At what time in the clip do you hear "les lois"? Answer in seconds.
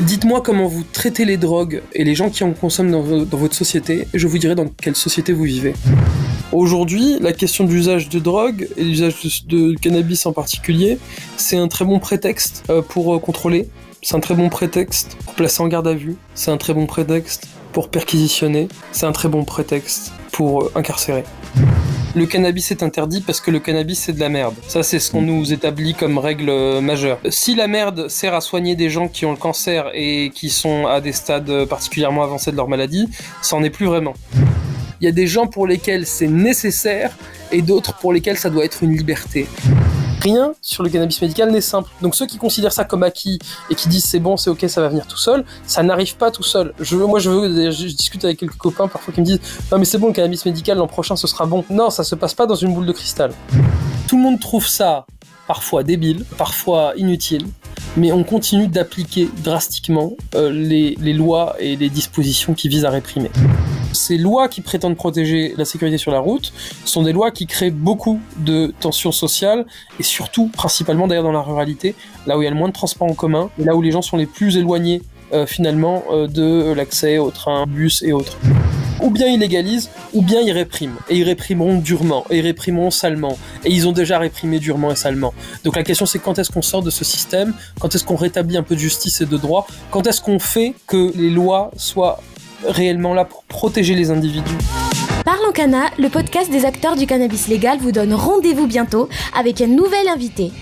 60.50-61.56, 91.16-91.70